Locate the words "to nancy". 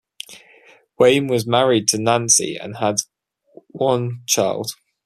1.89-2.55